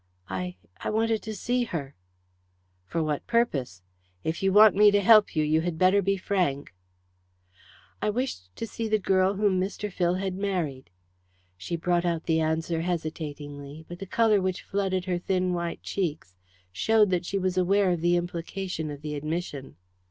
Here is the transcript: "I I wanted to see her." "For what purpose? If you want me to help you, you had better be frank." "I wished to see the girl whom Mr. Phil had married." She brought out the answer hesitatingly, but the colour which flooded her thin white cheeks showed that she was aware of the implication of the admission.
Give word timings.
"I 0.31 0.55
I 0.79 0.89
wanted 0.89 1.21
to 1.21 1.35
see 1.35 1.65
her." 1.65 1.93
"For 2.85 3.03
what 3.03 3.27
purpose? 3.27 3.83
If 4.23 4.41
you 4.41 4.51
want 4.51 4.73
me 4.75 4.89
to 4.89 4.99
help 4.99 5.35
you, 5.35 5.43
you 5.43 5.61
had 5.61 5.77
better 5.77 6.01
be 6.01 6.17
frank." 6.17 6.73
"I 8.01 8.09
wished 8.09 8.55
to 8.55 8.65
see 8.65 8.87
the 8.87 8.97
girl 8.97 9.35
whom 9.35 9.59
Mr. 9.61 9.93
Phil 9.93 10.15
had 10.15 10.33
married." 10.33 10.89
She 11.55 11.75
brought 11.75 12.03
out 12.03 12.23
the 12.23 12.39
answer 12.39 12.81
hesitatingly, 12.81 13.85
but 13.87 13.99
the 13.99 14.07
colour 14.07 14.41
which 14.41 14.63
flooded 14.63 15.05
her 15.05 15.19
thin 15.19 15.53
white 15.53 15.83
cheeks 15.83 16.35
showed 16.71 17.11
that 17.11 17.23
she 17.23 17.37
was 17.37 17.55
aware 17.55 17.91
of 17.91 18.01
the 18.01 18.15
implication 18.15 18.89
of 18.89 19.03
the 19.03 19.13
admission. 19.13 19.75